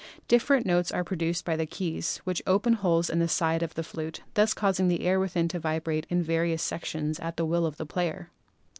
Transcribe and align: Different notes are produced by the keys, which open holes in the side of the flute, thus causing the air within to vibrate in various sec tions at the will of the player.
Different 0.27 0.65
notes 0.65 0.91
are 0.91 1.03
produced 1.03 1.45
by 1.45 1.55
the 1.55 1.67
keys, 1.67 2.17
which 2.23 2.41
open 2.47 2.73
holes 2.73 3.07
in 3.07 3.19
the 3.19 3.27
side 3.27 3.61
of 3.61 3.75
the 3.75 3.83
flute, 3.83 4.21
thus 4.33 4.51
causing 4.55 4.87
the 4.87 5.01
air 5.05 5.19
within 5.19 5.47
to 5.49 5.59
vibrate 5.59 6.07
in 6.09 6.23
various 6.23 6.63
sec 6.63 6.85
tions 6.85 7.19
at 7.19 7.37
the 7.37 7.45
will 7.45 7.67
of 7.67 7.77
the 7.77 7.85
player. 7.85 8.31